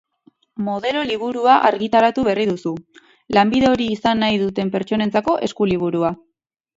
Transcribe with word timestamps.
Modelo 0.67 1.01
liburua 1.09 1.57
argitaratu 1.67 2.23
berri 2.29 2.45
duzu, 2.51 2.71
lanbide 3.39 3.69
hori 3.73 3.87
izan 3.97 4.21
nahi 4.25 4.39
duten 4.45 4.73
pertsonentzako 4.77 5.37
eskuliburua. 5.49 6.11